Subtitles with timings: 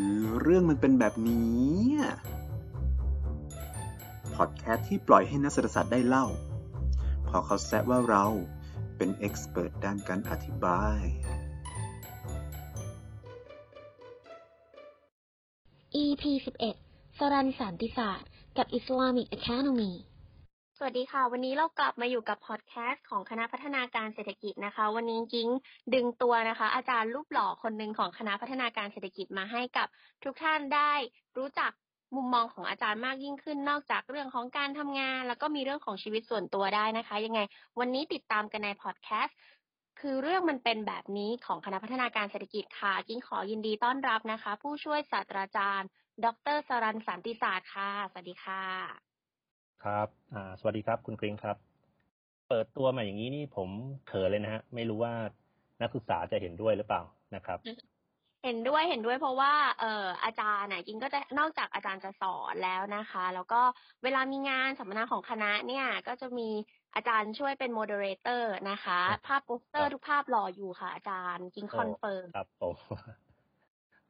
[0.00, 1.78] ือเรื่องมันเป็นแบบนี้
[4.34, 6.26] พอดแคสต์ที่ปล่อยให้นักเศรษฐศาสตร์ได้เล่า
[7.28, 8.26] พอเขาแซะว่าเรา
[8.96, 11.02] เป็นเอ็กซ์เพรสด้านการอธิบาย
[16.04, 16.24] EP
[16.74, 19.92] 11สรันสันติศาสตร์ กับ Islamic Academy
[20.80, 25.48] สวัสดีค่ะ วันนี้เรากลับมาอยู่กับพอดแคสต์ของคณะพัฒนาการเศรษฐกิจนะคะ วันนี้กิ้ง
[25.94, 29.88] ดึงตัวนะคะ อาจารย์รูปหล่อคนหนึ่งของคณะพัฒนาการเศรษฐกิจมาให้กับ
[30.24, 30.92] ทุกท่านได้
[31.38, 31.72] รู้จัก
[32.16, 37.40] มุมมองของอาจารย์มากยิ่งขึ้น นอกจากเรื่องของการทำงาน แล้วก็มีเรื่องของชีวิตส่วนตัวได้นะคะ ยังไง
[37.78, 39.36] วันนี้ติดตามกันในพอดแคสต์
[40.00, 45.88] คือเรื่องมันเป็นแบบนี้ของคณะพัฒนาการเศรษฐกิจค่ะกิ้งขอยินดีต้อนรับนะคะ ผู้ช่วยศาสตราจารย์
[46.24, 49.07] ดรสรันสันติศาสตร์ค่ะสวัสดีค่ะ
[49.84, 51.56] ครับอ่าสวัสดีครับ คุณกริงครับ
[52.48, 53.68] เปิดตัวมาอย่างนี้นี่ผม
[54.06, 55.14] เขินเลยนะฮะ ไม่รู้ว่า
[55.82, 57.02] นักศึกษาจะเห็นด้วยหรือเปล่า
[57.34, 57.58] นะครับ
[58.44, 63.60] เห็นด้วยเห็นด้วยเพราะว่า เอ่ออาจารย์น่ะจริงก็จะนอกจากอาจารย์จะสอนแล้วนะคะ แล้วก็
[64.04, 66.48] เวลามีงานสัมมนาของคณะเนี่ย ก็จะมี
[66.94, 72.74] อาจารย์ช่วยเป็น moderator นะคะครับภาพโปสเตอร์ทุกภาพรออยู่ค่ะอาจารย์จริง confirm ครับผม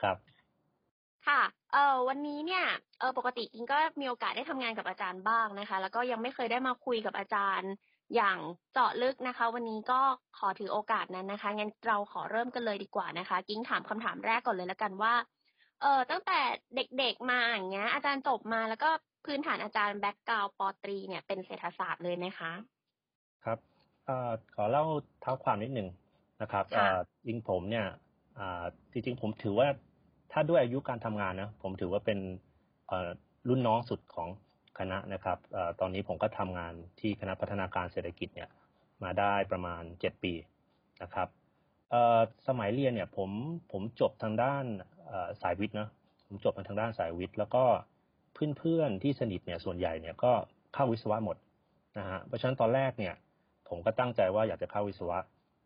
[0.03, 0.17] ครับ
[1.29, 2.65] ค่ะ เออวันนี้เนี่ย
[2.99, 7.71] เออปกติกิงก็มีโอกาสได้ทำงานกับอาจารย์บ้างนะคะ แล้วก็ยังไม่เคยได้มาคุยกับอาจารย์
[8.15, 8.39] อย่าง
[8.73, 10.01] เจาะลึกนะคะ วันนี้ก็
[10.39, 15.15] ขอถือโอกาสนั้นนะคะงั้นเราขอเริ่มกันเลยดีกว่านะคะ กิ้งถามคำถามแรกก่อนเลยแล้วกันว่า
[15.81, 16.41] เออตั้งแต่
[16.77, 18.91] เด็กๆมาอย่างเงี้ย อาจารย์จบมาแล้วก็
[19.27, 22.53] พื้นฐานอาจารย์แบ็กกราวปอตรีเนี่ยเป็นเศรษฐศาสตร์เลยไหมคะ
[23.45, 23.59] ครับ
[24.05, 24.85] เอ่อขอเล่า
[25.21, 25.89] เท้าความนิดหนึ่ง
[26.43, 27.87] นะครับค่ะเอ่อจริงผมเนี่ย
[28.39, 29.69] อ่าจริงๆผมถือว่า
[30.33, 32.19] ถ้าด้วยอายุการทำงานนะผมถือว่าเป็น
[33.49, 34.29] รุ่นน้องสุดของ
[34.79, 38.49] คณะนะครับอตอนนี้ผมก็ทำงานที่คณะพัฒนาการเศรษฐกิจเนี่ย
[39.03, 40.33] มาได้ประมาณเจ็ดปี
[41.03, 41.29] นะครับ
[42.49, 43.31] สมัยเรียนเนี่ยผม
[43.73, 44.65] ผมจบทางด้าน
[45.43, 45.89] สายวิทย์นะ
[46.27, 47.65] ผมจบมาทางด้านสายวิทย์ แล้วก็
[48.35, 50.33] เพื่อนๆที่สนิทเนี่ยส่วนใหญ่เนี่ยก็
[50.75, 51.37] เข้าวิศวะหมด
[51.99, 53.15] นะฮะเพราะฉะนั้นตอนแรกเนี่ย
[53.69, 55.19] ผมก็ตั้งใจว่าอยากจะเข้าวิศวะ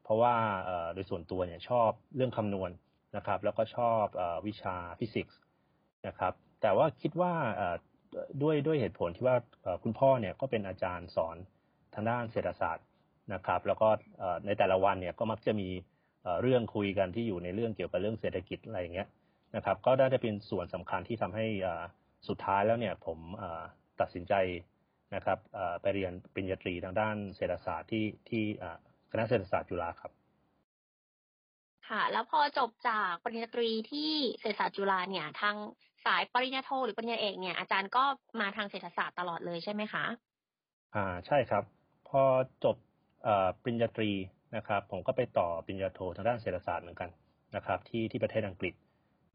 [0.05, 0.35] เพราะว่า
[0.95, 2.71] โดยส่วนตัวเนี่ยชอบเรื่องคำนวณ
[3.17, 5.39] นะครับ แล้วก็ชอบอวิชาฟิสิกส์
[6.07, 7.33] นะครับ แต่ว่าคิดว่า
[8.43, 9.37] ด้วยด้วยเหตุผลที่ว่า
[9.83, 11.37] คุณพ่อเนี่ยก็เป็นอาจารย์สอน
[11.95, 12.87] ทางด้านเศรษฐศาสตร์
[13.35, 13.89] นะครับ แล้วก็
[14.47, 15.69] ในแต่ละวันเนี่ยก็มักจะมี
[16.43, 19.09] เรื่องคุยกันที่อยู่ในเรื่องเกี่ยวกับเรื่องเศรษฐกิจอะไรอย่างเงี้ย
[19.57, 21.47] นะครับ ก็ได้เป็นส่วนสำคัญที่ทำให้
[22.29, 23.19] สุดท้ายแล้วเนี่ยผม
[24.01, 24.35] ตัดสินใจ
[25.15, 25.39] นะครับ
[25.83, 28.43] ไปเรียนปริญญาตรีทางด้านเศรษฐศาสตร์ที่ที่
[29.11, 30.13] คณะเศรษฐศาสตร์จุฬาครับ
[31.93, 34.11] ค่ะ แล้วพอจบจากปริญญาตรีที่
[34.41, 35.57] เศรษฐศาสตร์จุฬาเนี่ย ทาง
[36.07, 38.05] สายปริญญาโทหรือปริญญาเอกเนี่ยอาจารย์ก็
[38.41, 40.05] มาทางเศรษฐศาสตร์ตลอดเลยใช่ไหมคะ
[40.95, 41.65] อ่าใช่ครับ
[42.09, 42.23] พอ
[42.65, 42.77] จบ
[43.27, 43.29] อ
[43.63, 44.11] ปริญญาตรี
[44.57, 47.11] นะครับ ผมก็ไปต่อปริญญาโททางด้านเศรษฐศาสตร์เหมือนกัน
[47.57, 48.75] นะครับ ที่ที่ประเทศอังกฤษ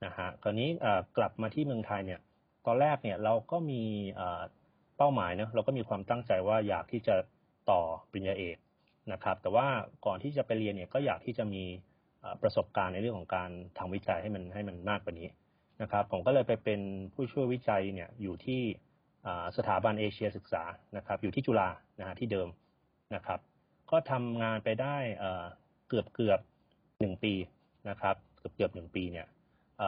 [0.06, 0.69] นะฮะคราวนี้
[1.17, 2.19] กลับมาที่เมืองไทยเนี่ย
[2.66, 3.84] ตอนแรกเนี่ยเราก็มี
[4.97, 7.16] เป้าหมายเนะเราก็มีความตั้งใจว่าอยากที่จะ
[7.72, 7.81] ต่อ
[8.12, 8.57] ปริญญาเอก
[9.13, 9.67] นะครับ แต่ว่า
[10.06, 11.63] ก่อนที่จะไปเรียนเนี่ยก็อยากที่จะมี
[12.41, 15.29] ประสบการณ์ในเรื่องของการทำวิจัยให้มันให้มันมากกว่านี้
[15.81, 16.81] นะครับ ผมก็เลยไปเป็น
[17.13, 18.61] ผู้ช่วยวิจัยเนี่ยอยู่ที่
[19.57, 20.63] สถาบันเอเชียศึกษา
[20.97, 22.47] นะครับ อยู่ที่จุฬานะฮะที่เดิม
[23.16, 23.39] นะครับ
[23.91, 24.97] ก็ทำงานไปได้
[25.89, 26.39] เกือบเกือบ
[26.99, 27.33] หนึ่งปี
[27.89, 29.27] นะครับ เกือบเกือบหนึ่งปีเนี่ย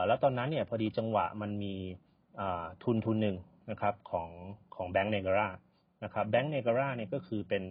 [0.07, 1.75] แล้วตอนนั้นเนี่ยพอดีจังหวะมันมี
[2.83, 3.37] ทุนทุนหนึ่ง
[3.71, 4.29] นะครับของ
[4.75, 5.49] ของแบงก์เนการา
[6.03, 7.63] นะครับแบงก์เนการาเนี่ยก็คือเป็น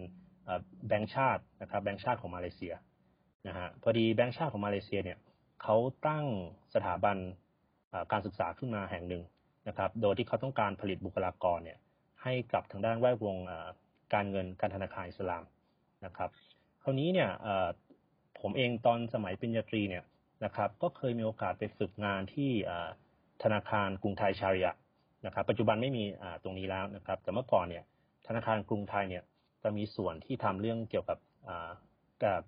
[0.87, 2.73] แบงก์ชาตินะครับแบงก์ชาติของมาเลเซีย
[3.47, 5.17] นะฮะพอดีแบงก์ชาติของมาเลเซียเนี่ย
[5.61, 5.75] เขา
[6.07, 6.25] ตั้ง
[6.75, 7.17] สถาบัน
[8.11, 9.23] การศึกษาขึ้นมาแห่งหนึ่ง
[9.67, 11.77] นะครับ โดยที่เขาต้องการผลิตบุคลากรเนี่ย
[12.23, 13.37] ให้กับทางด้านแวดวง
[14.13, 15.43] การเงินการธนาคารอิสลาม
[16.05, 16.29] นะครับ
[16.83, 17.29] คราวนี้เนี่ย
[18.39, 20.03] ผมเองตอนสมัยปริญญาตรีเนี่ย
[20.45, 22.51] นะครับ ก็เคยมีโอกาสไปฝึกงานที่
[23.43, 24.71] ธนาคารกรุงไทยชาริยะ
[25.25, 26.03] นะครับ ปัจจุบันไม่มี
[26.43, 27.83] ตรงนี้แล้วนะครับ แต่เมื่อก่อนเนี่ย
[28.27, 29.23] ธนาคารกรุงไทยเนี่ย
[29.63, 31.17] จะมีส่วนที่ทำเรื่องเกี่ยวกับ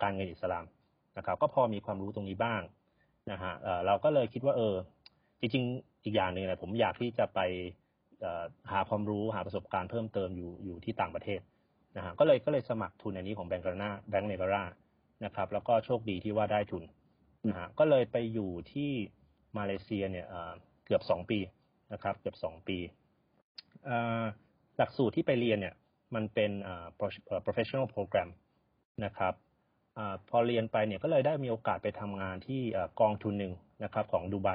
[0.04, 0.66] การเงินอิสลาม
[1.18, 2.62] นะครับ ก็พอมีความรู้ตรงนี้บ้าง
[3.32, 3.54] นะฮะ
[3.86, 4.76] เราก็เลยคิดว่าเออ
[5.40, 7.40] จริงๆ อีกอย่างหนึ่งนะผมอยากที่จะไป
[8.72, 11.42] หาความรู้หาประสบการณ์เพิ่มเติมอยู่อยู่ที่ต่างประเทศ
[11.98, 14.64] นะฮะก็เลยก็เลยสมัครทุนอันนี้ของแบงก์การาแบงก์เนการา
[15.26, 16.84] นะครับ แล้วก็โชคดีที่ว่าได้ทุน
[17.50, 18.92] นะฮะก็เลยไปอยู่ที่
[19.58, 20.28] มาเลเซียเนี่ย
[20.86, 21.40] เกือบสองปี
[21.94, 22.78] นะครับ เกือบสองปี
[24.78, 25.76] หลักสูตรที่ไปเรียนเนี่ย
[26.16, 28.30] มันเป็นอ่อ pro- เอ่อ professional program
[29.06, 29.34] นะครับ
[30.30, 32.62] พอเรียนไปเนี่ยก็เลยได้มีโอกาสไปทำงานที่
[33.02, 33.54] กองทุนหนึ่ง
[33.84, 34.50] นะครับของดูไบ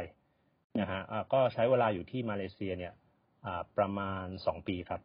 [0.81, 1.01] นะฮะ
[1.33, 2.93] ก็ใช้เวลาอยู่ที่มาเลเซียเนี่ย
[3.79, 5.01] ประมาณสองปีครับ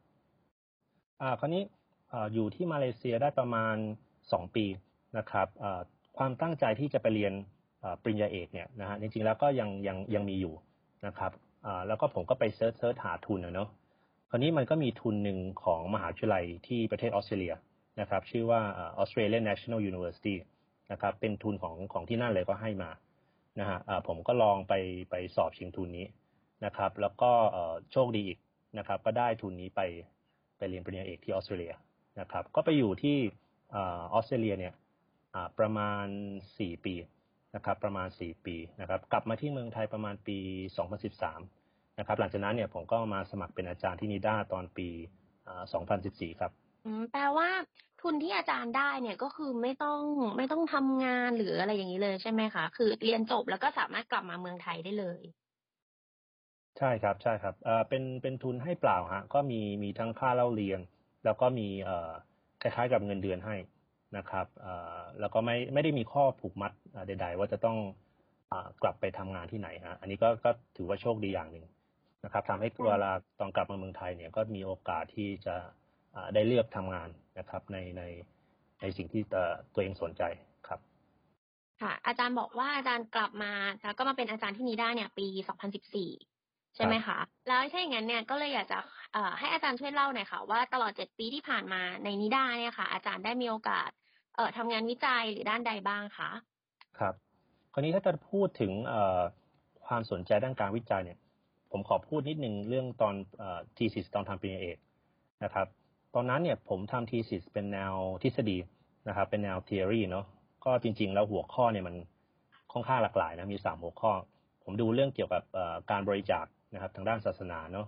[1.21, 1.63] อ่าคราวนี้
[2.33, 3.75] อยู่ที่มาเลเซียได้ประมาณ
[4.31, 4.65] สองปี
[5.17, 5.47] นะครับ
[6.17, 7.33] ความตั้งใจที่จะไปเรียน
[8.03, 10.53] ปริญญาเอกเนี่ยนะฮะจริงๆแล้วก็ยังยังยังมีอยู่
[11.05, 11.31] นะครับ
[11.87, 13.69] แล้วก็ผมก็ไป search search หาทุนนะเนาะ
[14.29, 17.53] คราวนี้มันก็มีทุนหนึ่งของมหาวิทยาลัยที่ประเทศออสเตรเลีย
[17.99, 18.61] นะครับชื่อว่า
[19.01, 20.35] Australian National University
[20.91, 22.91] นะครับเป็นทุนของของที่นั่นเลยก็ให้มา
[23.59, 24.73] นะฮะผมก็ลองไป
[25.09, 26.07] ไปสอบชิงทุนนี้
[26.65, 27.31] นะครับ แล้วก็
[27.91, 28.39] โชคดีอีก
[28.77, 29.81] นะครับ ก็ได้ทุนนี้ไป
[30.57, 31.73] ไปเรียนปริญญาเอกที่ออสเตรเลีย
[32.19, 33.17] นะครับ ก็ไปอยู่ที่
[33.71, 33.75] อ
[34.13, 34.73] อสเตรเลียเนี่ย
[35.59, 36.05] ประมาณ
[36.47, 36.95] 4 ปี
[37.55, 40.37] นะครับ ประมาณ 4 ปีนะครับ กลับมาที่เมืองไทยประมาณปี
[41.17, 44.87] 2013 นะครับ หลังจากนั้นเนี่ยผมก็มาสมัครเป็นอาจารย์ที่นิด้าตอนปี
[45.59, 46.51] 2014 ครับ
[47.11, 47.49] แปลว่า
[48.01, 50.01] ทุนที่อาจารย์ได้เนี่ยก็คือไม่ต้อง
[50.37, 55.21] ไม่ต้องทำงานหรืออะไรอย่างนี้เลยใช่ไหมคะ คือเรียนจบแล้วก็สามารถกลับมาเมืองไทยได้เลย
[56.77, 60.79] ใช่ครับใช่ครับเอ่อเป็นเป็นทุนให้เปล่าฮะ ก็มีมีทั้งค่าเล่าเรียน
[61.25, 62.11] แล้วก็มีเอ่อ
[62.61, 63.55] คล้ายๆกับเงินเดือนให้
[64.17, 66.71] นะครับเอ่อแล้วก็ไม่ไม่ได้มีข้อผูกมัด
[67.07, 67.77] ใด ๆ ว่าจะต้อง
[68.51, 71.65] อกลับไปทำงานที่ไหนฮะ อันนี้ก็ก็ถือว่าโชคดีอย่างหนึ่ง
[72.25, 75.55] นะครับทำให้เวลาตอนกลับมาเมืองไทยเนี่ยก็มีโอกาสที่จะ
[76.33, 77.09] ได้เลือกทำงาน
[77.39, 78.03] นะครับ ในใน
[78.81, 79.21] ในสิ่งที่
[79.73, 80.23] ตัวเองสนใจ
[80.67, 80.79] ครับ
[81.81, 83.53] ค่ะ อาจารย์บอกว่าอาจารย์กลับมา
[83.83, 85.27] แล้วก็มาเป็นอาจารย์ที่นิด้าเนี่ย ปี
[86.01, 87.17] 2014 ใช่ไหมคะ
[87.47, 88.79] แล้วถ้าอย่างนั้นเนี่ยก็เลยอยากจะ
[89.39, 93.89] ให้อาจารย์ช่วยเล่าหน่อยค่ะ ว่าตลอด 7 ปีที่ผ่านมาในนิด้าเนี่ยค่ะ อาจารย์ได้มีโอกาส
[94.35, 96.31] เอ่อทำงานวิจัยหรือด้านใดบ้างคะ
[96.99, 97.13] ครับ
[97.73, 98.71] คราวนี้ถ้าจะพูดถึง
[99.85, 101.17] ความสนใจด้านการวิจัยเนี่ย
[101.71, 103.15] ผมขอพูดนิดนึงเรื่องตอน
[103.77, 104.77] ทีสิสตอนทำปริญญาเอก
[105.43, 105.67] นะครับ
[106.15, 107.93] ตอนนั้นเนี่ยผมทำทีสิสเป็นแนว
[108.23, 108.57] ทฤษฎี
[109.07, 110.25] นะครับ เป็นแนว theory เนาะ
[110.65, 111.95] ก็จริง ๆ แล้วหัวข้อเนี่ยมัน
[112.71, 114.11] ค่อนข้างหลากหลายนะมีสามหัวข้อ
[114.63, 115.43] ผมดูเรื่องเกี่ยวกับ
[115.91, 117.87] การบริจาคนะครับทางด้านศาสนาเนาะ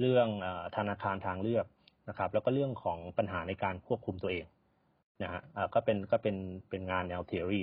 [0.00, 0.28] เรื่อง
[0.76, 1.66] ธนาคารทางเลือก
[2.08, 4.44] นะครับ แล้วก็เรื่องของปัญหาในการควบคุมตัวเอง
[5.22, 5.42] นะฮะ
[5.74, 6.36] ก็เป็นก็เป็น
[6.70, 7.60] เป็นงานแนว theory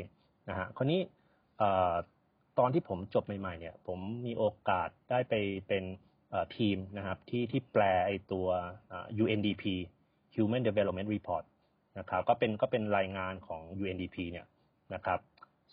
[0.50, 1.02] นะฮะคราวนี้
[2.60, 5.34] ตอนที่ผมจบใหม่ ๆ เนี่ย ผมมีโอกาสได้ไป
[5.68, 5.84] เป็น
[6.57, 8.47] ทีมนะครับที่ที่แปลไอตัว
[9.24, 9.63] UNDP
[10.35, 11.44] Human Development Report
[12.00, 14.45] นะครับก็เป็นก็เป็นรายงานของ UNDP เนี่ย
[14.94, 15.19] นะครับ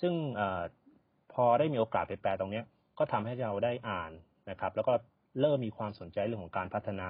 [0.01, 0.15] ซึ่ง
[1.33, 2.63] พอได้มีโอกาสไปแปลตรงนี้
[2.99, 4.13] ก็ทำให้เราได้อ่าน
[4.51, 4.93] นะครับ แล้วก็
[5.41, 7.09] เริ่มมีความสนใจเรื่องของการพัฒนา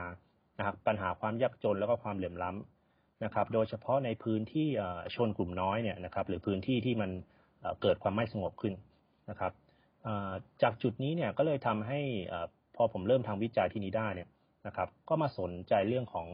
[0.59, 4.69] นะครับปัญหาความยากจนแล้วก็ความเหลื่อมล้ำนะครับ โดยเฉพาะในพื้นที่
[5.15, 7.11] ชนกลุ่มน้อยเนี่ยนะครับ หรือพื้นที่ที่มัน
[7.83, 8.75] เกิดความไม่สงบขึ้น
[9.31, 9.53] นะครับ
[10.63, 12.01] จากจุดนี้เนี่ยก็เลยทำให้
[12.81, 14.29] อผมเริ่มทำวิจัยที่นี้ได้เนี่ย
[14.67, 16.27] นะครับ ก็มาสนใจเรื่องของ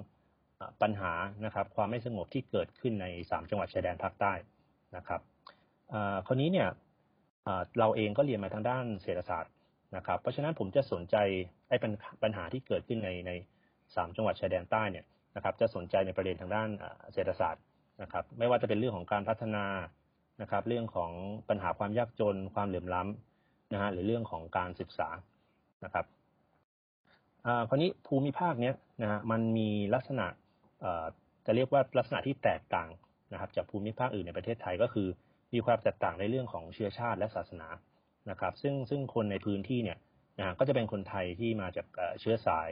[0.83, 1.13] ปัญหา
[1.45, 4.33] นะครับ ความไม่สงบที่เกิดขึ้นในสามจังหวัดชายแดนภาคใต้
[4.97, 5.21] นะครับ
[6.27, 6.69] คราวนี้เนี่ย
[7.79, 9.53] เราเองก็เรียนมาทางด้านเศรษฐศาสตร์
[9.97, 11.17] นะครับ เพราะฉะนั้นผมจะสนใจ
[11.69, 11.77] ไอ้
[12.23, 13.31] ปัญหาที่เกิดขึ้นในใน
[13.95, 15.05] สามจังหวัดชายแดนใต้เนี่ย
[15.37, 16.69] นะครับ จะสนใจในประเด็นทางด้าน
[17.13, 17.63] เศรษฐศาสตร์
[18.03, 19.65] นะครับ ไม่ว่าจะเป็นเรื่องของการพัฒนา
[20.43, 21.11] นะครับ เรื่องของ
[21.49, 25.09] ปัญหาความยากจน ความเหลื่อมล้ำนะฮะหรือเรื่องของการศึกษา
[25.85, 26.07] นะครับ
[27.69, 30.27] คราวนี้ภูมิภาคเนี้ยนะฮะมันมีลักษณะ
[31.47, 32.89] จะเรียกว่าลักษณะที่แตกต่าง
[33.33, 35.09] นะครับ จากภูมิภาคอื่นในประเทศไทยก็คือ
[35.55, 37.69] มีความแตกต่างในเรื่องของเชื้อชาติและศาสนา
[38.31, 39.99] นะครับ ซึ่งซึ่งคนในพื้นที่เนี่ย
[40.39, 41.87] นะก็จะเป็นคนไทยที่มาจาก
[42.21, 42.71] เชื้อสาย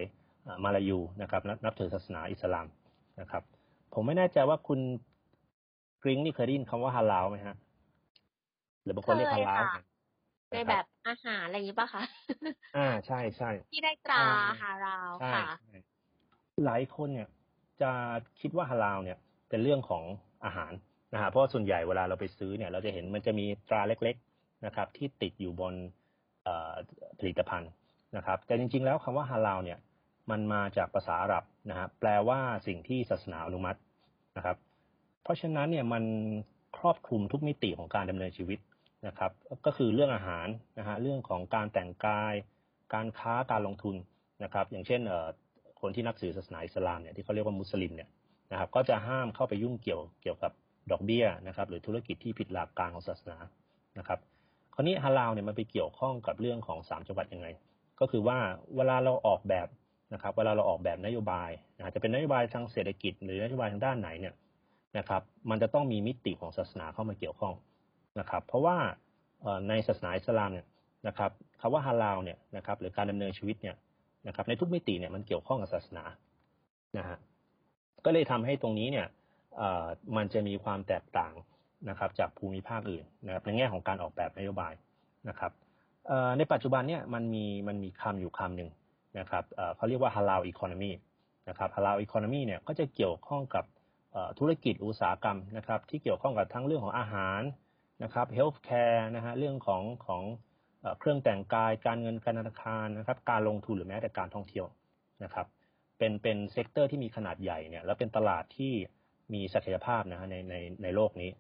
[0.64, 2.66] มาลายูนะครับ นับถือศาสนาอิสลาม
[3.20, 3.42] นะครับ
[3.94, 4.80] ผมไม่แน่ใจว่าคุณ
[6.02, 7.56] กริ้งนี่เคยได้ยินคำว่าฮาลาลไหมฮะ
[8.82, 9.64] หรือบางคนเรียกฮาลาล
[10.54, 12.02] ในแบบอาหารอะไรอย่างนี้ป่ะคะ
[12.76, 14.22] อ่าใช่ใช่ที่ได้ตรา
[14.60, 15.44] ฮาลาลค่ะ
[16.64, 17.28] หลายคนเนี่ย
[17.82, 17.90] จะ
[18.40, 19.18] คิดว่าฮาลาลเนี่ย
[19.48, 20.04] เป็นเรื่องของ
[20.44, 20.72] อาหาร
[21.14, 25.74] นะฮะเพราะส่วนใหญ่เวลาเราไปซื้อเนี่ย เราจะเห็นมันจะมีตราเล็ก ๆนะครับ ที่ติดอยู่บน
[27.18, 27.70] ผลิตภัณฑ์
[28.16, 29.78] นะครับ แต่จริง ๆ แล้วคำว่าฮาลาลเนี่ย
[30.30, 33.78] มันมาจากภาษาอาหรับนะฮะแปลว่าสิ่งที่ศาสนาอนุมัติ
[34.36, 34.56] นะครับ
[35.22, 36.04] เพราะฉะนั้นเนี่ยมัน
[36.78, 38.58] ครอบคลุมทุกมิติของการดำเนินชีวิต
[39.06, 39.32] นะครับ
[39.66, 42.34] ก็คือเรื่องอาหารนะฮะเรื่องของการแต่งกาย
[42.94, 43.96] การค้าการลงทุน
[44.44, 45.00] นะครับ อย่างเช่น
[45.80, 48.08] คนที่นับถือศาสนาอิสลามเนี่ยที่เขาเรียกว่ามุสลิมเนี่ย
[48.52, 50.52] นะครับ ก็จะห้ามเข้าไปยุ่งเกี่ยวเกี่ยวกับ
[50.90, 53.38] ดอกเบี้ยนะครับ หรือธุรกิจที่ผิดหลักการของศาสนา
[53.98, 54.18] นะครับ
[54.74, 57.46] คราวนี้ฮาลาลเนี่ยมันไปเกี่ยวข้องกับเรื่องของสามจังหวัดยังไง
[58.00, 58.38] ก็คือว่า
[58.76, 59.68] เวลาเราออกแบบ
[60.14, 64.34] นะครับ เวลาเราออกแบบนโยบายนะจะเป็นนโยบายทางเศรษฐกิจ หรือนโยบายทางด้านไหนเนี่ย
[64.98, 67.54] นะครับ มันจะต้องมีมิติของศาสนาเข้ามาเกี่ยวข้อง
[68.18, 68.76] นะครับ เพราะว่า
[69.68, 70.66] ในศาสนาอิสลามเนี่ย
[71.06, 71.30] นะครับ
[71.60, 73.76] คำว่าฮาลาลเนี่ยนะครับ หรือการดำเนินชีวิตเนี่ย
[74.26, 76.04] นะครับ ในทุกมิติเนี่ยมันเกี่ยวข้องกับศาสนา
[76.98, 77.18] นะฮะ
[78.04, 79.06] ก็เลยทำให้ตรงนี้เนี่ย
[80.16, 81.34] มันจะมีความแตกต่าง
[81.88, 84.72] นะครับ จากภูมิภาคอื่นนะครับในแง่ของการออกแบบนโยบาย
[85.28, 85.52] นะครับ
[86.38, 88.70] ในปัจจุบันเนี่ยมันมีมันมีคำอยู่คำหนึ่ง
[89.18, 89.44] นะครับ
[89.76, 90.92] เขาเรียกว่า halal economy
[91.48, 93.64] นะครับ halal economy เนี่ยก็จะเกี่ยวข้องกับ
[94.38, 97.40] ธุรกิจอุตสาหกรรมนะครับ ที่เกี่ยวข้องกับทั้งเรื่องของอาหาร
[98.04, 100.22] นะครับ healthcare นะฮะเรื่องของของ
[100.98, 104.66] เครื่องแต่งกายการเงินการธนาคารนะครับ การลงทุนหรือแม้แต่การท่องเที่ยว
[105.24, 105.46] นะครับ
[105.98, 108.72] เป็นเป็น sector ที่มีขนาดใหญ่เนี่ยแล้วเป็นตลาดที่
[109.34, 111.30] มีศักยภาพนะฮะในในในโลกนี้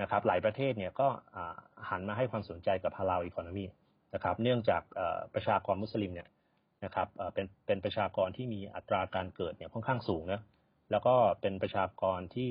[0.00, 1.08] นะครับ หลายประเทศเนี่ยก็
[1.88, 3.64] หันมาให้ความสนใจกับฮาลาลอีโคโนมี
[4.14, 4.82] นะครับ เนื่องจาก
[5.34, 6.28] ประชากรมุสลิมเนี่ย
[6.84, 10.40] นะครับเป็นเป็นประชากรที่มีอัตราการเกิดเนี่ยค่อนข้างสูงนะ
[10.90, 12.50] แล้วก็เป็นประชากรที่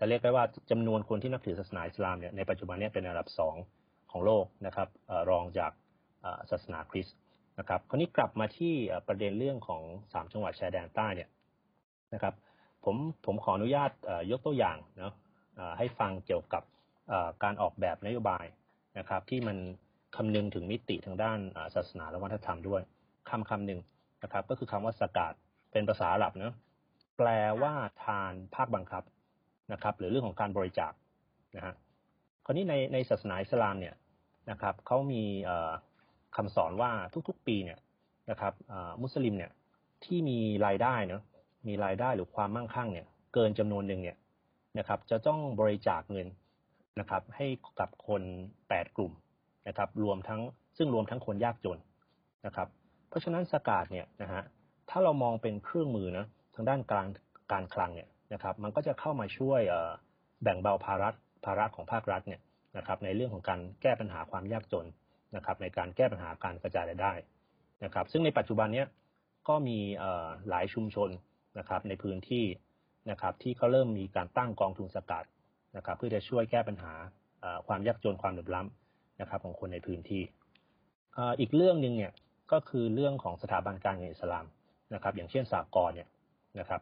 [0.00, 3.56] จะเรียกได้ว่าจำนวนคนที่นับถือศาสนาอิสลามเนี่ยในปัจจุบันนี้เป็นอันดับสอง
[4.10, 4.88] ของโลกนะครับ
[5.30, 5.72] รองจาก
[6.50, 7.16] ศาสนาคริสต์
[7.58, 8.74] นะครับคราวนี้กลับมาที่
[9.08, 11.28] ประเด็นเรื่องของสามจังหวัดชายแดนใต้เนี่ย
[12.14, 12.34] นะครับ
[12.84, 13.90] ผมผมขออนุญาต
[14.30, 15.14] ยกตัวอย่างเนาะ
[15.78, 16.62] ให้ฟังเกี่ยวกับ
[17.42, 18.44] การออกแบบนโยบาย
[18.98, 19.56] นะครับที่มัน
[20.16, 21.38] คำนึงถึงมิติทางด้าน
[21.74, 22.82] ศาสนาและวัฒนธรรมด้วย
[23.30, 23.80] คำคำหนึ่ง
[24.22, 25.32] นะครับก็คือคำว่าสกาด
[25.72, 26.54] เป็นภาษาอาหรับเนาะ
[27.18, 27.28] แปล
[27.62, 29.02] ว่าทานภาคบังคับ
[29.72, 30.92] นะครับ หรือเรื่องของการบริจาค
[31.56, 31.74] นะฮะ
[32.44, 33.94] คราวนี้ในในศาสนาอิสลามเนี่ย
[34.50, 35.22] นะครับเขามี
[36.36, 36.90] คำสอนว่า
[37.28, 37.78] ทุกๆปีเนี่ย
[38.30, 38.52] นะครับ
[39.02, 39.52] มุสลิมเนี่ย
[40.04, 41.22] ที่มีรายได้เนาะ
[41.68, 44.16] มีรายได้หรือความมั่งคั่งเนี่ย เกินจำนวนหนึ่งเนี่ย
[44.78, 46.28] นะครับ จะต้องบริจาคเงิน
[47.00, 47.46] นะครับ ให้
[47.80, 48.22] กับคน
[48.68, 49.12] แปดกลุ่ม
[49.68, 50.40] นะครับ รวมทั้ง
[50.76, 51.78] ซึ่งรวมทั้งคนยากจน
[52.46, 52.68] นะครับ
[53.08, 54.42] เพราะฉะนั้นสกาดเนี่ยนะฮะ
[54.90, 57.06] ถ้าเรามองเป็นเครื่องมือนะทางด้านกาง
[57.52, 59.60] การคลังเนี่ย นะครับ มันก็จะเข้ามาช่วย
[60.42, 61.08] แบ่งเบาภาระ
[61.44, 62.40] ภาระของภาครัฐเนี่ย
[62.76, 64.86] นะครับ ในเรื่องของการแก้ปัญหาความยากจน
[65.36, 67.12] นะครับ ในการแก้ปัญหาการกระจายรายได้
[67.84, 68.86] นะครับ ซึ่งในปัจจุบันเนี้ย
[69.48, 69.78] ก็มี
[70.48, 71.10] หลายชุมชน
[71.58, 72.44] นะครับในพื้นที่
[73.10, 75.24] นะครับ ที่เขาเริ่มมีการตั้งกองทุนสกัด
[75.76, 76.92] นะครับ เพื่อจะช่วยแก้ปัญหา
[77.66, 80.22] ความยากจนความเหลื่อมล้ำนะครับ ของคนในพื้นที่
[81.40, 82.12] อีกเรื่องหนึ่งเนี่ย
[82.52, 84.46] ก็คือเรื่องของสถาบันการเงินอิสลาม
[84.94, 86.08] นะครับ อย่างเช่นสากลเนี่ย
[86.58, 86.80] นะครับ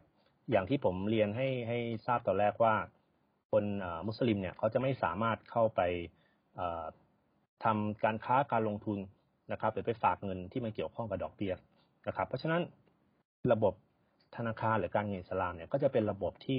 [0.50, 2.74] อย่างที่ผมเรียนให้ให้ทราบตอนแรกว่า
[3.50, 3.64] คน
[4.06, 5.80] มุสลิมเนี่ยเขาจะไม่สามารถเข้าไป
[7.64, 8.98] ทำการค้าการลงทุน
[9.52, 11.52] นะครับหรือไปฝากเงินที่มันเกี่ยวข้องกับดอกเบี้ย
[12.08, 12.62] นะครับ เพราะฉะนั้น
[13.52, 13.74] ระบบ
[14.36, 16.58] ธนาคารหรือการเงินสลามเนี่ยก็จะเป็นระบบที่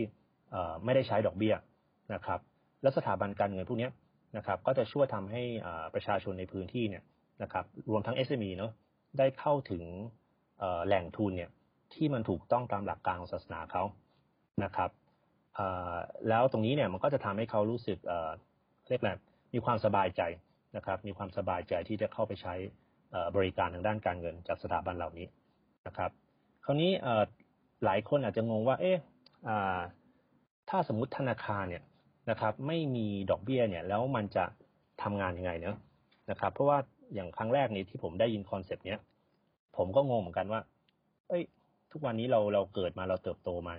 [0.83, 1.55] ไม่ได้ใช้ดอกเบี้ย
[2.13, 2.39] นะครับ
[2.81, 3.89] และสถาบันการเงินพวกนี้
[4.37, 5.43] นะครับ ก็จะช่วยทำให้
[5.93, 7.03] ประชาชนในพื้นที่เนี่ย
[7.43, 8.71] นะครับ รวมทั้ง SME เนาะ
[9.17, 9.83] ได้เข้าถึง
[10.85, 11.49] แหล่งทุนเนี่ย
[11.93, 13.83] ที่มันถูกต้องตามหลักการของศาสนาเขา
[14.63, 14.89] นะครับ
[16.29, 17.97] แล้วตรงนี้เนี่ยมันก็จะทำให้เขารู้สึก
[18.87, 19.11] เรียกอะไร
[19.53, 20.21] มีความสบายใจ
[20.75, 22.53] นะครับ มีความสบายใจที่จะเข้าไปใช้
[23.35, 25.27] บริการทางด้านการเงินจากสถาบันเหล่านี้
[25.87, 26.11] นะครับ
[26.65, 26.91] คราวนี้
[27.85, 28.97] หลายคนอาจจะงงว่า เอ๊ะ
[30.69, 31.83] ถ้าสมมติธนาคารเนี่ย
[32.29, 34.45] นะครับ ไม่มีดอกเบี้ยเนี่ย แล้วมันจะ
[35.03, 35.77] ทำงานยังไงเนาะ
[36.31, 36.77] นะครับ เพราะว่า
[37.13, 38.99] อย่างครั้งแรกนี้ที่ผมได้ยิน concept เนี้ย
[39.77, 40.61] ผมก็งงเหมือนกันว่า
[41.27, 41.43] เอ้ย
[41.91, 43.73] ทุกวันนี้เราเราเกิดมาเราเติบโตมา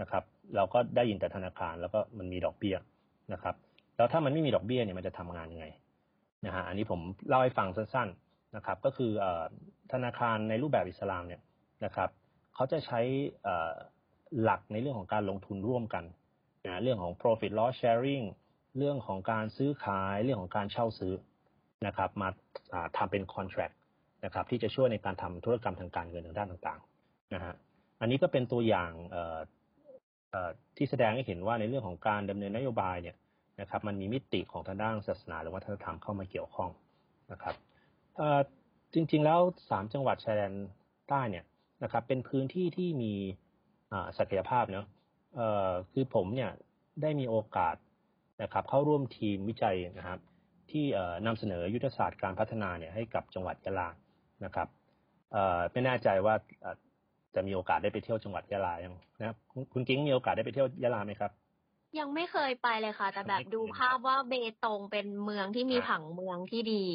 [0.00, 0.24] นะครับ
[0.56, 2.76] เราก็ได้ยินแต่ธนาคารแล้วก็มันมีดอกเบี้ย
[3.32, 3.54] นะครับ
[3.96, 5.66] แล้วถ้ามันไม่มีดอกเบี้ยเนี่ยมันจะทำงานยังไง
[6.46, 9.10] นะฮะอันนี้ผมเล่าให้ฟังสั้นๆนะครับ ก็คือ
[9.92, 11.42] ธนาคารในรูปแบบอิสลามเนี่ย
[11.84, 12.10] นะครับ
[12.54, 13.00] เขาจะใช้
[14.42, 16.04] หลักในเรื่องของการลงทุนร่วมกัน
[16.66, 18.24] นะเรื่องของ profit loss sharing
[18.78, 21.14] เรื่องของการซื้อขายเรื่องของการเช่าซื้อ
[21.86, 22.28] นะครับ มา
[22.96, 23.74] ทำเป็น contract
[24.24, 26.80] นะครับ ที่จะช่วยในการทำธุรกรรมทางการเงินทางด้านต่าง
[28.00, 28.90] อันนี้ก็เป็นตัวอย่าง
[30.76, 33.16] ที่แสดงให้เห็นว่าในเรื่องของการดำเนินนโยบายเนี่ย
[33.60, 36.70] นะครับ มันมีมิติของทางด้านศาสนาหรือวัฒนธรรมเข้ามาเกี่ยวข้อง
[37.32, 37.54] นะครับ
[38.94, 39.40] จริงๆแล้ว
[39.70, 40.52] สามจังหวัดชายแดน
[41.08, 41.44] ใต้เนี่ย
[41.82, 43.12] นะครับ เป็นพื้นที่ที่มี
[44.18, 44.86] ศักยภาพเนาะ
[45.92, 46.50] คือผมเนี่ย
[47.02, 47.76] ได้มีโอกาส
[48.42, 50.18] นะครับ เข้าร่วมทีมวิจัยนะครับ
[50.70, 50.84] ที่
[51.26, 53.88] นำเสนอยุทธศาสตร์การพัฒนาเนี่ยให้กับจังหวัดยะลา
[54.44, 54.68] นะครับ
[55.72, 56.34] ไม่แน่ใจว่า
[57.34, 59.36] จะมีโอกาสได้ไปเที่ยวจังหวัดยะลายังนะครับ
[59.72, 61.30] คุณกิ้งมีโอกาสได้ไปเที่ยวยะลาไหมครับ
[61.98, 66.86] ยังไม่เคยไปเลยค่ะ แต่แบบดูภาพว่าเบตงเป็นเมืองที่มีผังเมืองที่ดี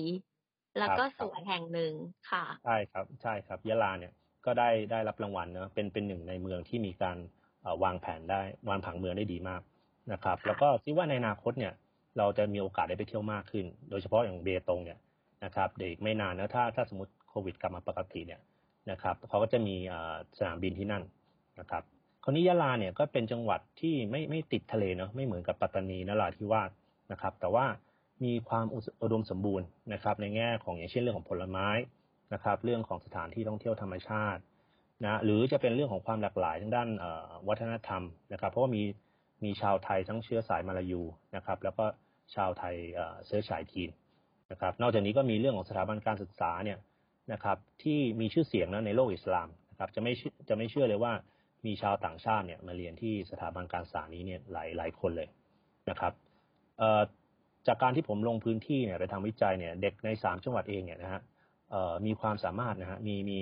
[0.80, 1.94] แล้วก็สวยแห่งหนึ่ง
[2.32, 4.14] ค่ะใช่ครับ ใช่ครับยะลาเนี่ย
[4.46, 7.18] ก็ได้ได้รับรางวัลเนาะเป็นเป็นหนึ่งในเมืองที่มีการ
[7.84, 9.62] วางแผนได้วางผังเมืองได้ดีมาก
[10.12, 11.74] นะครับ แล้วก็คิดว่าในอนาคตเนี่ย
[12.18, 15.00] เราจะมีโอกาสได้ไปเที่ยวมากขึ้น โดยเฉพาะอย่างเบตงเนี่ย
[15.46, 18.40] นะครับเด็กไม่นานนะถ้าถ้าสมมติโควิดกลับมาปกติเนี่ย
[18.92, 19.76] นะครับเขาก็จะมี
[20.38, 21.04] สนามบินที่นั่น
[21.60, 21.84] นะครับ
[22.24, 26.70] คราวนี้ยะลาเนี่ยก็เป็นจังหวัดที่ไม่ไม่ติดทะเลเนาะไม่เหมือนกับปัตตานีนราธิวาส
[27.12, 27.66] นะครับ แต่ว่า
[28.24, 28.66] มีความ
[29.02, 31.68] อุดมสมบูรณ์นะครับ ในแง่ของอย่างเช่นเรื่องของผลไม้
[32.34, 34.42] นะครับ เรื่องของสถานที่ท่องเที่ยวธรรมชาติ
[35.04, 36.90] นะหรือจะเป็นเรื่องของความหลากหลายทางด้าน
[37.48, 38.84] วัฒนธรรมนะครับ เพราะว่ามี
[39.44, 41.02] มีชาวไทยทั้งเชื้อสายมาลายู
[41.36, 41.86] นะครับ แล้วก็
[42.36, 42.76] ชาวไทย
[43.26, 43.90] เชื้อสายจีน
[44.52, 46.78] นะครับ นอกจากนี้ก็มีเรื่องของสถาบันการศึกษาเนี่ย
[47.32, 50.14] นะครับ ที่มีชื่อเสียงนะในโลกอิสลามนะครับ จะไม่
[50.50, 51.14] จะไม่เชื่อเลยว่า
[51.66, 55.30] มีชาวต่างชาติเนี่ยมาเรียนที่สถาบันการศึกษานี้เนี่ยหลายหลายคนเลย
[55.90, 56.14] นะครับ
[57.68, 61.22] จากการที่ผมลงพื้นที่เนี่ยไปทำวิจัยเนี่ยเด็กในสามจังหวัดเองเนี่ยนะฮะ
[62.06, 63.40] มีความสามารถนะฮะมีมี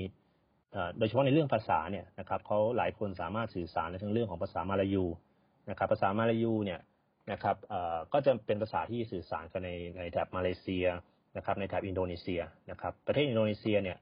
[0.98, 5.06] โดยเฉพาะในเรื่องภาษาเนี่ยนะครับเขาหลายคนสามารถสื่อสารในเรื่องของภาษามาลายู
[5.70, 6.80] นะครับ ภาษามาลายูเนี่ย
[7.32, 7.56] นะครับ
[8.14, 10.86] ก็จะเป็นภาษาที่สื่อสารกันในในแถบมาเลเซีย
[11.38, 13.98] นะครับในแถบอินโดนีเซียนะครับประเทศอินโดนีเซียเนี่ย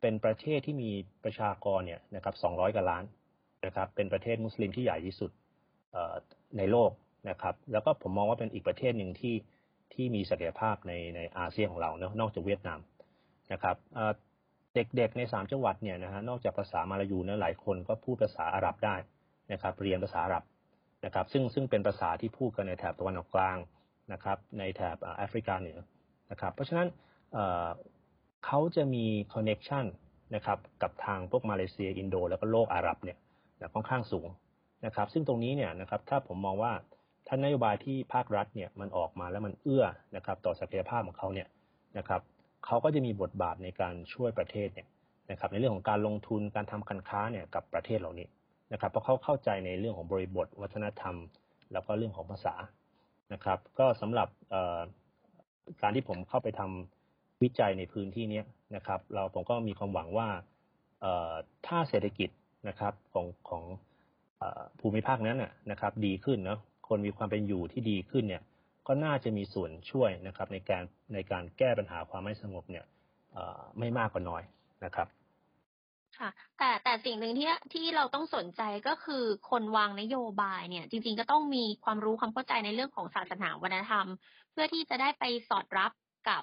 [0.00, 0.90] เป็นประเทศที่มี
[1.24, 3.04] ประชากรเนี่ยนะครับ200กว่าล้าน
[3.66, 5.30] นะครับเป็นประเทศมุสลิมที่ใหญ่ที่สุด
[6.58, 6.90] ในโลก
[7.30, 9.34] นะครับแล้วก็ผมมองว่าเป็นอีกประเทศหนึ่งที่
[9.94, 12.80] ที่มีศักยภาพในในอาเซียนของเราเนาะนอกจากเวียดนาม
[13.52, 13.76] นะครับ
[14.74, 18.96] เด็กๆในสามจังหวัดเนี่ยนะฮะนอกจากภาษามาลายูเนี่ยหลายคนก็พูดภาษาอาหรับได้
[19.52, 20.44] นะครับเรียนภาษาอาหรับ
[21.04, 23.58] นะครับซึ่งซึ่งเป็นภาษาที่พูดกันในแถบตะวันออกกลาง
[24.12, 25.78] นะครับในแถบแอฟริกาเหนือ
[26.30, 26.88] นะครับ เพราะฉะนั้น
[28.46, 29.04] เขาจะมี
[29.34, 29.84] connection
[30.34, 33.18] นะครับกับทางพวกมาเลเซียอินโด แล้วก็โลกอาหรับเนี่ย
[33.74, 34.28] ค่อนข้างสูง
[34.86, 36.72] นะครับ ซึ่งตรงนี้เนี่ยนะครับถ้าผมมองว่า
[37.26, 39.84] ถ้านนโยบายที่ภาครัฐเนี่ยมันออกมาแล้วมันเอื้อ
[40.16, 41.48] นะครับต่อศักยภาพของเขาเนี่ย
[41.98, 42.20] นะครับ
[42.66, 44.88] เขาก็จะมีบทบาทในการช่วยประเทศเนี่ย
[45.30, 48.26] นะครับในเรื่องของการลงทุนการทำการค้าเนี่ยกับประเทศเหล่านี้
[48.72, 51.16] นะครับเพราะเขาเข้าใจในเรื่องของบริบท วัฒนธรรม
[51.72, 52.54] แล้วก็เรื่องของภาษา
[53.32, 54.28] นะครับ ก็สำหรับ
[55.80, 58.42] การที่ผมเข้าไปทำวิจัยในพื้นที่นี้
[58.76, 60.28] นะครับ เราผมก็มีความหวังว่า
[61.66, 62.30] ถ้าเศรษฐกิจ
[62.68, 63.62] นะครับของของ
[64.80, 65.38] ภูมิภาคนั้น
[65.70, 68.42] นะครับ ดีขึ้นเนาะคนมีความเป็นอยู่ที่ดีขึ้นเนี่ย
[68.86, 70.82] ก็น่าจะมีส่วนช่วยนะครับ ในการ
[71.14, 72.84] ในการแก้ปัญหาความไม่สงบเนี่ย
[73.78, 74.42] ไม่มากก็น้อย
[74.84, 75.08] นะครับ
[76.18, 84.06] ค่ะ แต่แต่สิ่งหนึ่งที่ที่เราต้องสนใจก็คือคนวางนโยบายเนี่ย จริง ๆ ก็ต้องมีความรู้ความเข้าใจในเรื่องของศาสนาวัฒนธรรม
[84.52, 85.92] เพื่อที่จะได้ไปสอดรับ
[86.28, 86.42] กับ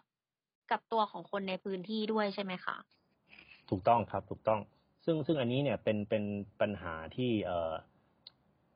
[0.71, 2.75] กับตัวของคนในพื้นที่ด้วยใช่ไหมคะ
[3.69, 4.59] ถูกต้องครับถูกต้อง
[5.05, 6.23] ซึ่งซึ่งอันนี้เนี่ยเป็นเป็น
[6.61, 7.73] ปัญหาที่เอ่อ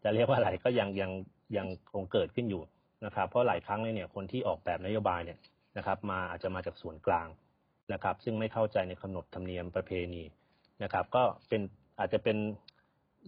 [0.04, 1.12] จะเรียกว่าอะไรก็ยังยัง
[1.58, 2.64] ยังคงเกิดขึ้นอยู่
[3.06, 5.40] นะครับ เพราะหลายครั้งเลยเนี่ยคนที่ออกแบบนโยบายเนี่ย
[5.78, 7.28] นะครับ มาอาจจะมาจากส่วนกลาง
[7.94, 10.24] นะครับ ซึ่งไม่เข้าใจในกำหนดธรรมเนียมประเพณี
[10.84, 11.62] นะครับ ก็เป็น
[12.00, 12.38] อาจจะเป็น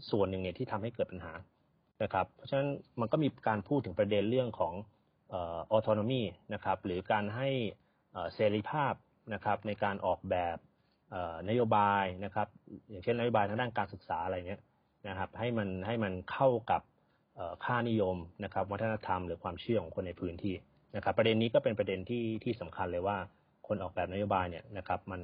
[0.10, 1.33] ส่วนหนึ่งเนี่ยที่ทำให้เกิดปัญหา
[2.03, 4.73] นะครับ เพราะฉะนั้นมันก็มีการพูดถึงประเด็นเรื่องของ
[5.33, 5.36] อ
[5.71, 6.21] อโตนมี
[6.53, 7.49] นะครับหรือการให้
[8.33, 8.93] เสรีภาพ
[9.33, 10.57] นะครับในการออกแบบ
[11.49, 12.47] นโยบายนะครับ
[12.89, 14.62] อย่างเช่นนโยบายทางด้านการศึกษาอะไรเนี้ย
[15.07, 16.81] นะครับให้มันให้มันเข้ากับ
[17.65, 20.55] ค่านิยมนะครับวัฒนธรรมหรือความเชื่อของคนในพื้นที่
[20.95, 23.17] นะครับ ประเด็นนี้ก็เป็นประเด็นที่ที่สำคัญเลยว่า
[23.67, 25.21] คนออกแบบนโยบายเนี่ยนะครับมัน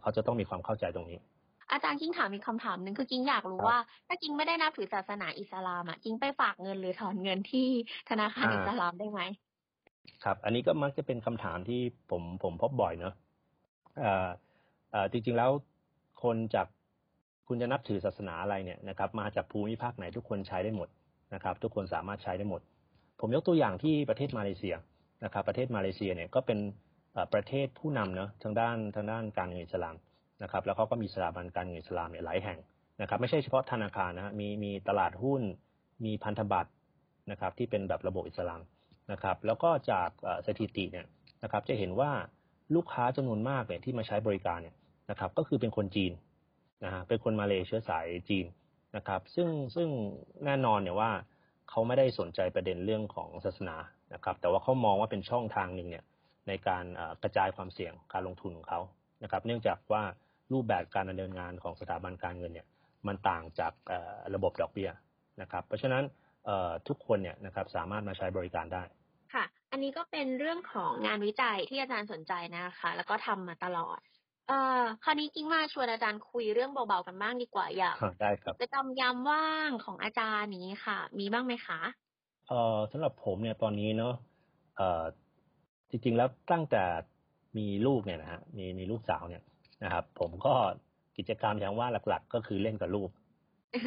[0.00, 1.18] เขาจะต้องมีความเข้าใจตรงนี้
[1.72, 7.68] อาจารย์กิ้งถามมีคำถามหนึ่งคือกิ้งอยากรู้ว่า ถ้ากิ้งไม่ได้นับถือศาสนาอิสลามอะกิ้งไปฝากเงินหรือถอนเงินที่
[8.10, 9.20] ธนาคารอิสลามได้ไหม
[10.24, 11.80] ครับ อันนี้ก็มักจะเป็นคำถามที่
[12.10, 13.14] ผมผมพบบ่อยเนาะ
[15.12, 15.50] จริงๆแล้ว
[16.22, 16.66] คนจาก
[17.48, 20.88] คุณจะนับถือศาสนาอะไรเนี่ยนะครับ มาจากภูมิภาคไหนทุกคนใช้ได้หมด
[21.34, 22.60] นะครับ ทุกคนสามารถใช้ได้หมด
[23.20, 24.74] ผมยกตัวอย่างที่ประเทศมาเลเซีย
[25.24, 26.58] นะครับ ประเทศมาเลเซียเนี่ยก็เป็น
[27.34, 29.96] ประเทศผู้นำเนาะทางด้านทางด้านการเงินอิสลาม
[30.42, 32.58] นะครับแล้วเขาก็มีสถาบันการเงินอิสลามเนี่ยหลายแห่ง
[33.00, 35.42] นะครับ ไม่ใช่เฉพาะธนาคารนะฮะมีมีตลาดหุ้น
[36.04, 36.70] มีพันธบัตร
[37.30, 38.60] นะครับที่เป็นแบบระบบอิสลาม
[39.12, 40.08] นะครับ แล้วก็จาก
[40.46, 41.06] สถิติเนี่ย
[41.42, 42.10] นะครับจะเห็นว่า
[42.74, 44.76] ลูกค้าจำนวนมากเนี่ยที่มาใช้บริการเนี่ย
[45.10, 46.12] นะครับก็คือเป็นคนจีน
[46.84, 48.46] นะฮะเป็นคนมาเลเชื้อสายจีน
[48.96, 49.88] นะครับซึ่งซึ่ง
[50.44, 51.10] แน่นอนเนี่ยว่า
[51.70, 53.76] เขาไม่ได้สนใจประเด็นเรื่องของศาสนา
[54.14, 56.04] นะครับ แต่ว่าเขามองว่าเป็นช่องทางหนึ่งเนี่ย
[56.48, 56.84] ในการ
[57.22, 58.80] กระจายความเสี่ยงการลงทุนของเขา
[59.22, 60.02] นะครับ เนื่องจากว่า
[60.52, 62.66] รูปแบบการดำเนินงานของสถาบันการเงินเนี่ย
[63.06, 63.72] มันต่างจาก
[64.34, 64.90] ระบบดอกเบี้ย
[65.40, 66.04] นะครับ เพราะฉะนั้น
[66.88, 68.82] ทุกคนเนี่ยนะครับสามารถมาใช้บริการได้
[69.34, 74.00] ค่ะ อันนี้ก็เป็นเรื่องของงานวิจัยที่อาจารย์สนใจนะคะ แล้วก็ทำมาตลอด
[74.48, 81.80] เอ่อคราวนี้กิ้งมาชวนอาจารย์คุยเรื่องเบาๆกันบ้างดีกว่าอยากได้ครับจะจำยามว่างของอาจารย์นี้ค่ะ มีบ้างไหมคะ
[82.48, 84.14] เอ่อสำหรับผมเนี่ยตอนนี้เนาะ
[84.76, 85.02] เอ่อ
[85.90, 86.84] จริงๆแล้วตั้งแต่
[87.58, 89.42] มีลูกเนี่ยนะฮะมีมีลูกสาวเนี่ย
[89.84, 90.54] นะครับ ผมก็
[91.16, 93.10] กิจกรรมอย่างว่าหลักๆ ก็คือเล่นกับลูก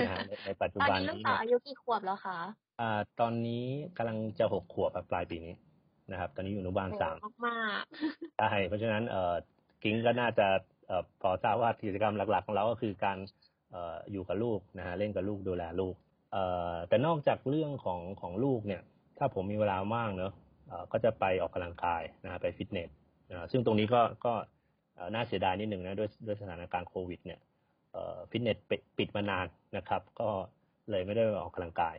[0.06, 2.38] นะฮะในปัจจุบันนี้ตอนนี้ลูกสาวอายุกี่ขวบแล้วคะ
[2.80, 3.66] อ่า ตอนนี้
[3.98, 5.54] กำลังจะหกขวบปลายปีนี้
[6.12, 7.16] นะครับ ตอนนี้อยู่อนุบาลสาม
[7.48, 7.84] มาก
[8.38, 9.34] ใช่เพราะฉะนั้นเอ่อ
[9.84, 10.48] กิ้งก็น่าจะ
[10.88, 13.18] เอ่อพอทราบว่ากิจกรรมหลัก ๆ ของเราก็คือการ
[13.72, 15.96] เอ่ออยู่กับลูกนะฮะเล่นกับลูกดูแลลูก
[16.32, 18.82] เอ่อแต่นอกจากเรื่องของของลูกเนี่ย
[19.18, 20.34] ถ้าผมมีเวลาว่างเนอะ
[20.68, 22.90] เอ่อก็จะไปออกกำลังกายนะฮะไปฟิตเนส
[23.30, 24.34] นะซึ่งตรงนี้ก็ก็
[25.14, 27.40] น่าเสียดายนิดหนึ่งนะด้วยด้วยสถานการณ์โควิด เนี่ย
[28.30, 28.58] ฟิตเนส
[28.98, 30.30] ปิดมานานนะครับ ก็
[30.92, 31.96] เลยไม่ได้ออกกำลังกาย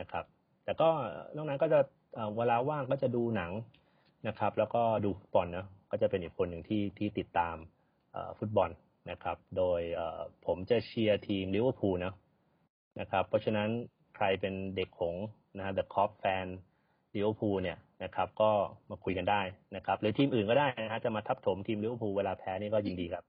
[0.00, 0.24] นะครับ
[0.64, 0.88] แต่ก็
[1.36, 1.80] นอกนั้นก็จะ
[2.36, 3.52] เวลาว่างก็จะดูหนัง
[4.28, 7.56] นะครับ แล้วก็ดูฟุตบอลนะก็จะเป็นอีกคนหนึ่งที่ที่ติดตาม
[8.38, 8.70] ฟุตบอล
[9.10, 9.80] นะครับ โดย
[10.46, 12.14] ผมจะเชียร์ทีมลิเวอร์พูลนะ
[13.00, 13.68] นะครับ เพราะฉะนั้น
[14.16, 15.16] ใครเป็นเด็กหงส์
[15.58, 16.48] นะ The Kop fan
[17.16, 18.50] ลิเวอร์พูลเนี่ยนะครับก็
[18.90, 19.40] มาคุยกันได้
[19.76, 23.24] นะครับ หรือทีมอื่นก็ได้นะฮะจะมาทับถมทีมลิเวอร์พูลเวลาแพ้นี่ก็ยินดีครับ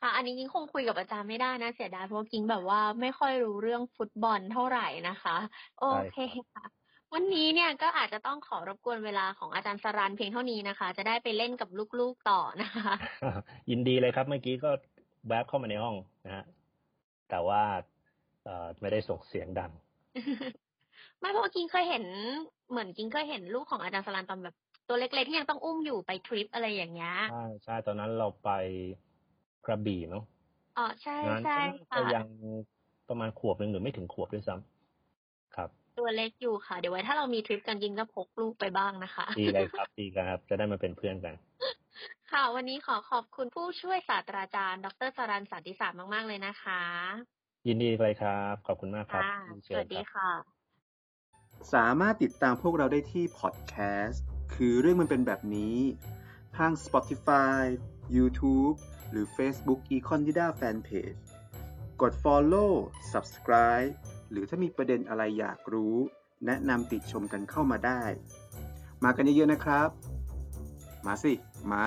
[0.00, 5.36] ค่ะ อันนี้กิ้งคงคุยกับอาจารย์ไม่ได้นะ เสียดายเพราะว่ากิ้งแบบว่าไม่ค่อยรู้เรื่องฟุตบอลเท่าไหร่นะคะ
[5.78, 6.18] โอเค
[6.54, 6.64] ค่ะ
[7.14, 11.68] วันนี้เนี่ยก็อาจจะต้องขอรบกวนเวลาของอาจารย์สรันเพียงเท่านี้นะคะ จะได้ไปเล่นกับ
[12.00, 12.92] ลูกๆต่อนะคะ
[13.70, 14.70] ยินดีเลยครับเมื่อกี้ก็
[15.28, 16.44] แวบเข้ามาในห้องนะฮะ
[17.30, 17.62] แต่ว่า
[18.44, 19.70] เอ่อไม่ได้ส่งเสียงดัง
[21.20, 22.04] ไม่เพราะว่ากิ้งเคยเห็น
[22.70, 24.54] เหมือนกิ้งเคยเห็นลูกของอาจารย์สรันตอนแบบ
[24.88, 28.50] ตัวเล็กๆที่ยังต้องอุ้มอยู่ไปทริปอะไรอย่างเงี้ยใช่ใช่ตอนนั้นเราไป
[29.66, 30.24] กระบี่เนาะ
[30.78, 31.58] อ๋อใช่นั้นใช่
[31.94, 32.24] ก็ค่ะยัง
[33.08, 41.34] ประมาณขวบหนึ่งหรือไม่ถึงขวบด้วยซ้ำครับ ตัวเล็กอยู่ค่ะ เดี๋ยวไว้ถ้าเรามีทริปกันกิ้งก็พกลูกไปบ้างนะคะดีเลยครับดีครับ จะได้มาเป็นเพื่อนกัน
[42.30, 46.82] ค่ะ วันนี้ขอขอบคุณผู้ช่วยศาสตราจารย์ ดรสรันสันติศาสตร์มาก ๆ เลยนะคะ
[47.66, 50.55] ยินดีเลยครับ ขอบคุณมากครับค่ะที่สเชิญวัสดีครับค่ะ
[51.74, 53.74] สามารถติดตามพวกเราได้ที่พอดแค
[54.06, 55.78] สต์คือเรื่องมันเป็นแบบนี้
[56.56, 57.62] ทาง Spotify
[58.16, 58.76] YouTube
[59.10, 61.20] หรือ Facebook Econ d i d a Fanpage
[62.02, 62.72] กด Follow
[63.12, 63.92] Subscribe
[64.30, 65.96] หรือถ้ามีประเด็นอะไรอยากรู้
[66.46, 68.02] แนะนำติดชมกันเข้ามาได้
[69.04, 69.88] มากันเยอะๆนะครับ
[71.06, 71.32] มาสิ
[71.72, 71.86] มา